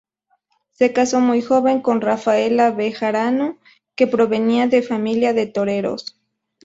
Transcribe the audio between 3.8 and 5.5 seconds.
que provenía de familia de